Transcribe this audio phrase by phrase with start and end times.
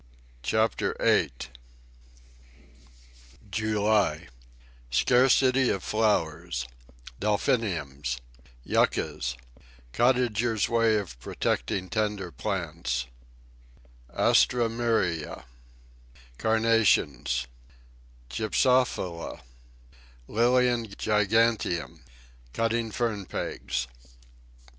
[0.41, 1.31] CHAPTER VIII
[3.51, 4.29] JULY
[4.89, 6.65] Scarcity of flowers
[7.19, 8.17] Delphiniums
[8.63, 9.37] Yuccas
[9.93, 13.05] Cottager's way of protecting tender plants
[14.17, 15.43] Alströmerias
[16.39, 17.45] Carnations
[18.27, 19.39] Gypsophila
[20.27, 21.99] Lilium giganteum
[22.53, 23.85] Cutting fern pegs.